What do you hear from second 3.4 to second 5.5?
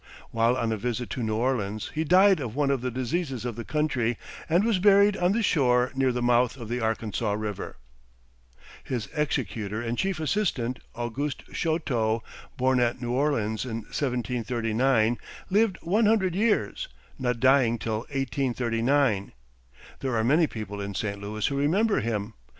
of the country, and was buried on the